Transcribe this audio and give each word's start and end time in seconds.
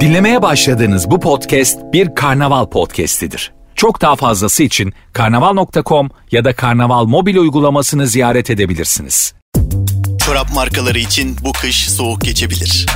Dinlemeye 0.00 0.42
başladığınız 0.42 1.10
bu 1.10 1.20
podcast 1.20 1.78
bir 1.92 2.14
karnaval 2.14 2.66
podcastidir. 2.66 3.52
Çok 3.74 4.00
daha 4.00 4.16
fazlası 4.16 4.62
için 4.62 4.92
karnaval.com 5.12 6.10
ya 6.30 6.44
da 6.44 6.52
karnaval 6.52 7.04
mobil 7.04 7.36
uygulamasını 7.36 8.06
ziyaret 8.06 8.50
edebilirsiniz. 8.50 9.34
Çorap 10.26 10.54
markaları 10.54 10.98
için 10.98 11.36
bu 11.44 11.52
kış 11.52 11.90
soğuk 11.90 12.20
geçebilir. 12.20 12.86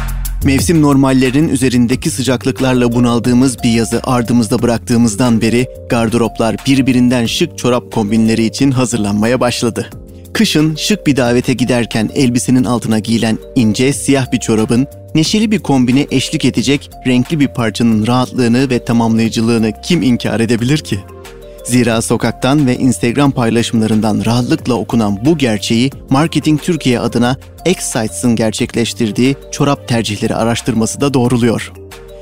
Mevsim 0.45 0.83
normallerinin 0.83 1.49
üzerindeki 1.49 2.11
sıcaklıklarla 2.11 2.93
bunaldığımız 2.93 3.63
bir 3.63 3.71
yazı 3.71 4.01
ardımızda 4.05 4.63
bıraktığımızdan 4.63 5.41
beri 5.41 5.67
gardıroplar 5.91 6.57
birbirinden 6.67 7.27
şık 7.27 7.59
çorap 7.59 7.93
kombinleri 7.93 8.45
için 8.45 8.71
hazırlanmaya 8.71 9.41
başladı. 9.41 9.91
Kışın 10.35 10.75
şık 10.77 11.07
bir 11.07 11.17
davete 11.17 11.53
giderken 11.53 12.11
elbisenin 12.15 12.65
altına 12.65 12.99
giyilen 12.99 13.39
ince 13.55 13.93
siyah 13.93 14.33
bir 14.33 14.41
çorabın 14.41 14.87
neşeli 15.15 15.51
bir 15.51 15.59
kombine 15.59 16.07
eşlik 16.11 16.45
edecek 16.45 16.91
renkli 17.07 17.41
bir 17.41 17.49
parçanın 17.49 18.07
rahatlığını 18.07 18.71
ve 18.71 18.85
tamamlayıcılığını 18.85 19.73
kim 19.83 20.03
inkar 20.03 20.41
edebilir 20.41 20.79
ki? 20.79 20.99
Zira 21.65 22.03
sokaktan 22.03 22.67
ve 22.67 22.77
Instagram 22.77 23.31
paylaşımlarından 23.31 24.23
rahatlıkla 24.27 24.75
okunan 24.75 25.25
bu 25.25 25.39
gerçeği 25.39 25.91
Marketing 26.11 26.63
Türkiye 26.63 27.01
adına 27.01 27.37
X-Sites'ın 27.67 28.37
gerçekleştirdiği 28.37 29.37
çorap 29.53 29.89
tercihleri 29.89 30.35
araştırması 30.35 31.01
da 31.01 31.15
doğruluyor. 31.15 31.73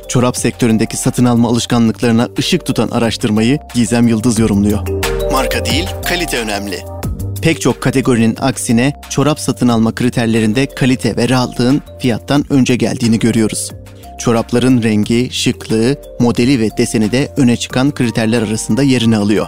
Çorap 0.08 0.36
sektöründeki 0.36 0.96
satın 0.96 1.24
alma 1.24 1.48
alışkanlıklarına 1.48 2.28
ışık 2.38 2.66
tutan 2.66 2.88
araştırmayı 2.88 3.58
Gizem 3.74 4.08
Yıldız 4.08 4.38
yorumluyor. 4.38 4.88
Marka 5.32 5.64
değil, 5.64 5.88
kalite 6.08 6.38
önemli. 6.38 7.01
Pek 7.42 7.60
çok 7.60 7.80
kategorinin 7.80 8.36
aksine 8.40 8.92
çorap 9.10 9.40
satın 9.40 9.68
alma 9.68 9.94
kriterlerinde 9.94 10.66
kalite 10.66 11.16
ve 11.16 11.28
rahatlığın 11.28 11.82
fiyattan 12.00 12.44
önce 12.50 12.76
geldiğini 12.76 13.18
görüyoruz. 13.18 13.70
Çorapların 14.18 14.82
rengi, 14.82 15.28
şıklığı, 15.32 15.96
modeli 16.20 16.60
ve 16.60 16.70
deseni 16.78 17.12
de 17.12 17.32
öne 17.36 17.56
çıkan 17.56 17.90
kriterler 17.90 18.42
arasında 18.42 18.82
yerini 18.82 19.16
alıyor. 19.16 19.46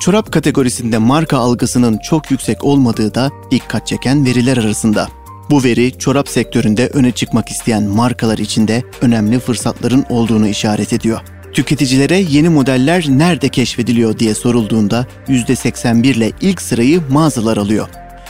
Çorap 0.00 0.32
kategorisinde 0.32 0.98
marka 0.98 1.38
algısının 1.38 1.98
çok 1.98 2.30
yüksek 2.30 2.64
olmadığı 2.64 3.14
da 3.14 3.30
dikkat 3.50 3.86
çeken 3.86 4.26
veriler 4.26 4.56
arasında. 4.56 5.08
Bu 5.50 5.64
veri 5.64 5.98
çorap 5.98 6.28
sektöründe 6.28 6.88
öne 6.88 7.12
çıkmak 7.12 7.48
isteyen 7.48 7.82
markalar 7.82 8.38
için 8.38 8.68
de 8.68 8.82
önemli 9.00 9.38
fırsatların 9.38 10.04
olduğunu 10.08 10.48
işaret 10.48 10.92
ediyor. 10.92 11.20
Tüketicilere 11.52 12.16
yeni 12.16 12.48
modeller 12.48 13.04
nerede 13.08 13.48
keşfediliyor 13.48 14.18
diye 14.18 14.34
sorulduğunda 14.34 15.06
%81 15.28 16.06
ile 16.06 16.32
ilk 16.40 16.62
sırayı 16.62 17.02
mağazalar 17.10 17.56
alıyor. 17.56 17.88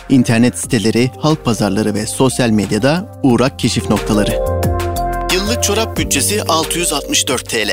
İnternet 0.09 0.59
siteleri, 0.59 1.11
halk 1.19 1.45
pazarları 1.45 1.95
ve 1.95 2.07
sosyal 2.07 2.51
medyada 2.51 3.21
uğrak 3.23 3.59
keşif 3.59 3.91
noktaları. 3.91 4.33
Yıllık 5.35 5.63
çorap 5.63 5.99
bütçesi 5.99 6.43
664 6.43 7.51
TL. 7.51 7.71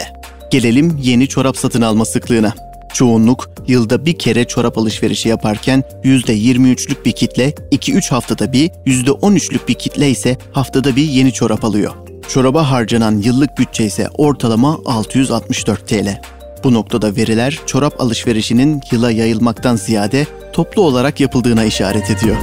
Gelelim 0.51 0.99
yeni 1.01 1.27
çorap 1.27 1.57
satın 1.57 1.81
alma 1.81 2.05
sıklığına. 2.05 2.53
Çoğunluk 2.93 3.49
yılda 3.67 4.05
bir 4.05 4.17
kere 4.17 4.45
çorap 4.45 4.77
alışverişi 4.77 5.29
yaparken 5.29 5.83
%23'lük 6.03 7.05
bir 7.05 7.11
kitle 7.11 7.49
2-3 7.71 8.09
haftada 8.09 8.53
bir, 8.53 8.69
%13'lük 8.69 9.67
bir 9.67 9.73
kitle 9.73 10.09
ise 10.09 10.37
haftada 10.51 10.95
bir 10.95 11.03
yeni 11.03 11.33
çorap 11.33 11.65
alıyor. 11.65 12.08
Çoraba 12.29 12.71
harcanan 12.71 13.17
yıllık 13.17 13.57
bütçe 13.57 13.85
ise 13.85 14.09
ortalama 14.17 14.79
664 14.85 15.87
TL. 15.87 16.21
Bu 16.63 16.73
noktada 16.73 17.15
veriler 17.15 17.59
çorap 17.65 18.01
alışverişinin 18.01 18.81
yıla 18.91 19.11
yayılmaktan 19.11 19.75
ziyade 19.75 20.27
toplu 20.53 20.81
olarak 20.81 21.19
yapıldığına 21.19 21.63
işaret 21.63 22.11
ediyor. 22.11 22.37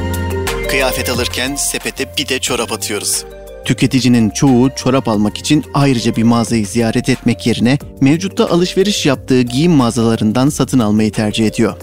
Kıyafet 0.71 1.11
alırken 1.11 1.55
sepete 1.55 2.07
bir 2.19 2.29
de 2.29 2.39
çorap 2.39 2.73
atıyoruz. 2.73 3.25
Tüketicinin 3.65 4.31
çoğu 4.31 4.71
çorap 4.77 5.09
almak 5.09 5.39
için 5.39 5.65
ayrıca 5.75 6.17
bir 6.17 6.23
mağazayı 6.23 6.67
ziyaret 6.67 7.09
etmek 7.09 7.47
yerine 7.47 7.79
mevcutta 8.01 8.51
alışveriş 8.51 9.07
yaptığı 9.07 9.43
giyim 9.43 9.73
mağazalarından 9.73 10.49
satın 10.49 10.79
almayı 10.79 11.13
tercih 11.13 11.47
ediyor. 11.47 11.77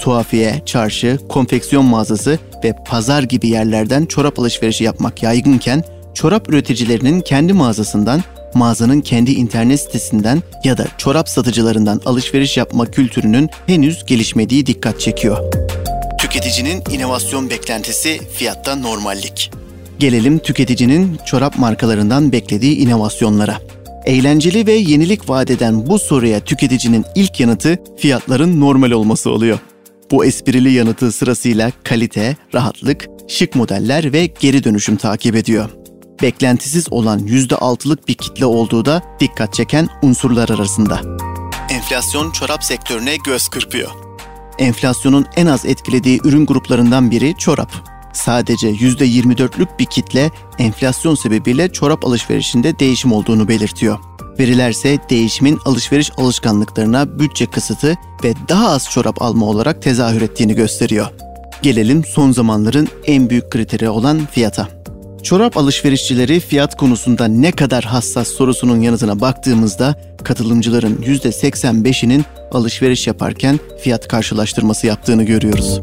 Tuhafiye, 0.00 0.62
çarşı, 0.66 1.18
konfeksiyon 1.28 1.84
mağazası 1.84 2.38
ve 2.64 2.74
pazar 2.86 3.22
gibi 3.22 3.48
yerlerden 3.48 4.06
çorap 4.06 4.38
alışverişi 4.38 4.84
yapmak 4.84 5.22
yaygınken 5.22 5.84
çorap 6.18 6.48
üreticilerinin 6.48 7.20
kendi 7.20 7.52
mağazasından, 7.52 8.22
mağazanın 8.54 9.00
kendi 9.00 9.32
internet 9.32 9.80
sitesinden 9.80 10.42
ya 10.64 10.78
da 10.78 10.86
çorap 10.98 11.28
satıcılarından 11.28 12.00
alışveriş 12.06 12.56
yapma 12.56 12.86
kültürünün 12.86 13.50
henüz 13.66 14.04
gelişmediği 14.06 14.66
dikkat 14.66 15.00
çekiyor. 15.00 15.38
Tüketicinin 16.18 16.82
inovasyon 16.90 17.50
beklentisi 17.50 18.20
fiyatta 18.32 18.76
normallik. 18.76 19.50
Gelelim 19.98 20.38
tüketicinin 20.38 21.18
çorap 21.26 21.58
markalarından 21.58 22.32
beklediği 22.32 22.76
inovasyonlara. 22.76 23.56
Eğlenceli 24.04 24.66
ve 24.66 24.72
yenilik 24.72 25.28
vaat 25.28 25.50
eden 25.50 25.86
bu 25.86 25.98
soruya 25.98 26.40
tüketicinin 26.40 27.04
ilk 27.14 27.40
yanıtı 27.40 27.78
fiyatların 27.98 28.60
normal 28.60 28.90
olması 28.90 29.30
oluyor. 29.30 29.58
Bu 30.10 30.24
esprili 30.24 30.72
yanıtı 30.72 31.12
sırasıyla 31.12 31.72
kalite, 31.84 32.36
rahatlık, 32.54 33.06
şık 33.28 33.54
modeller 33.54 34.12
ve 34.12 34.26
geri 34.40 34.64
dönüşüm 34.64 34.96
takip 34.96 35.36
ediyor. 35.36 35.70
Beklentisiz 36.22 36.86
olan 36.90 37.20
%6'lık 37.20 38.08
bir 38.08 38.14
kitle 38.14 38.46
olduğu 38.46 38.84
da 38.84 39.02
dikkat 39.20 39.54
çeken 39.54 39.88
unsurlar 40.02 40.48
arasında. 40.48 41.00
Enflasyon 41.70 42.30
çorap 42.30 42.64
sektörüne 42.64 43.16
göz 43.16 43.48
kırpıyor. 43.48 43.90
Enflasyonun 44.58 45.26
en 45.36 45.46
az 45.46 45.66
etkilediği 45.66 46.20
ürün 46.24 46.46
gruplarından 46.46 47.10
biri 47.10 47.34
çorap 47.38 47.72
sadece 48.12 48.70
%24'lük 48.70 49.78
bir 49.78 49.86
kitle 49.86 50.30
enflasyon 50.58 51.14
sebebiyle 51.14 51.72
çorap 51.72 52.06
alışverişinde 52.06 52.78
değişim 52.78 53.12
olduğunu 53.12 53.48
belirtiyor. 53.48 53.98
Verilerse 54.38 54.98
değişimin 55.10 55.58
alışveriş 55.64 56.10
alışkanlıklarına 56.16 57.18
bütçe 57.18 57.46
kısıtı 57.46 57.96
ve 58.24 58.34
daha 58.48 58.68
az 58.68 58.90
çorap 58.90 59.22
alma 59.22 59.46
olarak 59.46 59.82
tezahür 59.82 60.22
ettiğini 60.22 60.54
gösteriyor. 60.54 61.06
Gelelim 61.62 62.04
son 62.04 62.32
zamanların 62.32 62.88
en 63.06 63.30
büyük 63.30 63.50
kriteri 63.50 63.88
olan 63.88 64.26
fiyata. 64.26 64.77
Çorap 65.22 65.56
alışverişçileri 65.56 66.40
fiyat 66.40 66.76
konusunda 66.76 67.28
ne 67.28 67.52
kadar 67.52 67.84
hassas 67.84 68.28
sorusunun 68.28 68.80
yanıtına 68.80 69.20
baktığımızda 69.20 70.16
katılımcıların 70.24 70.96
%85'inin 70.96 72.24
alışveriş 72.52 73.06
yaparken 73.06 73.60
fiyat 73.82 74.08
karşılaştırması 74.08 74.86
yaptığını 74.86 75.22
görüyoruz 75.22 75.80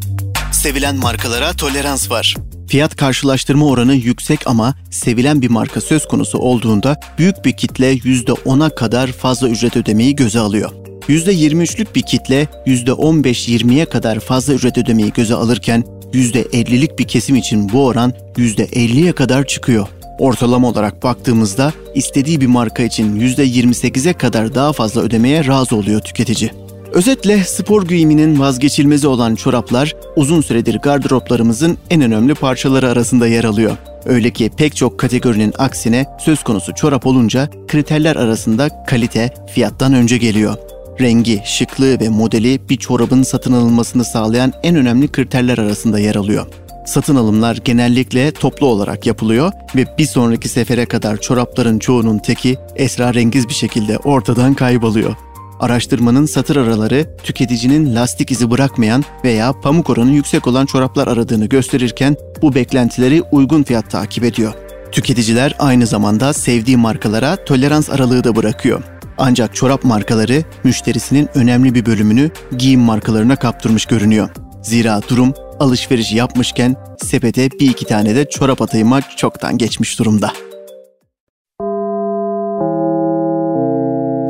sevilen 0.66 0.96
markalara 0.96 1.54
tolerans 1.54 2.12
var. 2.12 2.36
Fiyat 2.68 2.96
karşılaştırma 2.96 3.66
oranı 3.66 3.94
yüksek 3.94 4.48
ama 4.48 4.76
sevilen 4.92 5.42
bir 5.42 5.50
marka 5.50 5.82
söz 5.82 6.08
konusu 6.08 6.38
olduğunda 6.38 7.00
büyük 7.18 7.46
bir 7.46 7.58
kitle 7.58 7.94
%10'a 7.94 8.76
kadar 8.76 9.08
fazla 9.08 9.50
ücret 9.50 9.78
ödemeyi 9.78 10.16
göze 10.16 10.40
alıyor. 10.40 10.72
%23'lük 11.10 11.96
bir 11.96 12.02
kitle 12.02 12.48
%15-20'ye 12.66 13.86
kadar 13.86 14.20
fazla 14.20 14.54
ücret 14.54 14.78
ödemeyi 14.78 15.14
göze 15.14 15.36
alırken 15.36 15.84
%50'lik 16.16 17.00
bir 17.00 17.04
kesim 17.04 17.36
için 17.36 17.70
bu 17.74 17.86
oran 17.86 18.14
%50'ye 18.38 19.12
kadar 19.12 19.48
çıkıyor. 19.48 19.88
Ortalama 20.20 20.68
olarak 20.68 21.04
baktığımızda 21.04 21.74
istediği 21.96 22.42
bir 22.42 22.48
marka 22.48 22.84
için 22.84 23.20
%28'e 23.20 24.14
kadar 24.14 24.56
daha 24.56 24.74
fazla 24.74 25.02
ödemeye 25.02 25.48
razı 25.48 25.76
oluyor 25.76 26.02
tüketici. 26.02 26.52
Özetle 26.94 27.44
spor 27.44 27.88
giyiminin 27.88 28.40
vazgeçilmezi 28.40 29.08
olan 29.08 29.36
çoraplar 29.36 29.96
uzun 30.16 30.42
süredir 30.42 30.76
gardıroplarımızın 30.76 31.78
en 31.90 32.02
önemli 32.02 32.34
parçaları 32.34 32.90
arasında 32.90 33.28
yer 33.28 33.44
alıyor. 33.44 33.78
Öyle 34.06 34.32
ki 34.32 34.52
pek 34.58 34.76
çok 34.76 35.00
kategorinin 35.00 35.54
aksine 35.58 36.06
söz 36.20 36.44
konusu 36.44 36.76
çorap 36.76 37.06
olunca 37.06 37.50
kriterler 37.68 38.16
arasında 38.16 38.86
kalite 38.86 39.34
fiyattan 39.54 39.94
önce 39.94 40.18
geliyor. 40.18 40.58
Rengi, 41.02 41.42
şıklığı 41.46 42.00
ve 42.00 42.10
modeli 42.10 42.60
bir 42.70 42.78
çorabın 42.78 43.24
satın 43.24 43.54
alınmasını 43.54 44.06
sağlayan 44.06 44.54
en 44.64 44.76
önemli 44.76 45.08
kriterler 45.08 45.58
arasında 45.58 46.00
yer 46.00 46.16
alıyor. 46.16 46.48
Satın 46.86 47.16
alımlar 47.16 47.60
genellikle 47.66 48.32
toplu 48.32 48.68
olarak 48.68 49.06
yapılıyor 49.06 49.52
ve 49.76 49.86
bir 49.98 50.06
sonraki 50.06 50.50
sefere 50.50 50.86
kadar 50.86 51.18
çorapların 51.18 51.80
çoğunun 51.80 52.18
teki 52.18 52.58
esrarengiz 52.76 53.50
bir 53.50 53.54
şekilde 53.54 53.98
ortadan 53.98 54.54
kayboluyor. 54.54 55.16
Araştırmanın 55.60 56.26
satır 56.26 56.56
araları 56.56 57.18
tüketicinin 57.24 57.96
lastik 57.96 58.32
izi 58.32 58.52
bırakmayan 58.52 59.04
veya 59.24 59.54
pamuk 59.54 59.90
oranı 59.90 60.12
yüksek 60.12 60.48
olan 60.48 60.66
çoraplar 60.66 61.08
aradığını 61.08 61.46
gösterirken 61.46 62.16
bu 62.42 62.56
beklentileri 62.56 63.22
uygun 63.32 63.64
fiyat 63.64 63.92
takip 63.92 64.24
ediyor. 64.24 64.54
Tüketiciler 64.92 65.56
aynı 65.60 65.88
zamanda 65.88 66.34
sevdiği 66.34 66.78
markalara 66.78 67.46
tolerans 67.46 67.90
aralığı 67.90 68.24
da 68.24 68.36
bırakıyor. 68.36 68.95
Ancak 69.18 69.56
çorap 69.56 69.84
markaları 69.84 70.44
müşterisinin 70.64 71.30
önemli 71.36 71.76
bir 71.76 71.86
bölümünü 71.86 72.32
giyim 72.58 72.82
markalarına 72.82 73.36
kaptırmış 73.36 73.86
görünüyor. 73.86 74.30
Zira 74.64 75.02
durum 75.10 75.34
alışveriş 75.60 76.14
yapmışken 76.14 76.76
sepete 77.04 77.52
bir 77.52 77.70
iki 77.70 77.86
tane 77.86 78.16
de 78.16 78.30
çorap 78.30 78.62
atayıma 78.62 79.02
çoktan 79.02 79.58
geçmiş 79.58 80.00
durumda. 80.00 80.32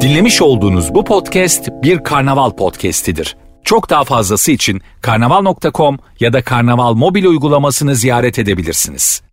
Dinlemiş 0.02 0.42
olduğunuz 0.42 0.94
bu 0.94 1.04
podcast 1.04 1.70
bir 1.84 2.04
karnaval 2.04 2.52
podcastidir. 2.52 3.38
Çok 3.64 3.90
daha 3.90 4.04
fazlası 4.04 4.52
için 4.52 4.82
karnaval.com 5.02 5.98
ya 6.20 6.34
da 6.34 6.44
karnaval 6.44 6.94
mobil 6.94 7.26
uygulamasını 7.26 7.96
ziyaret 7.96 8.40
edebilirsiniz. 8.40 9.25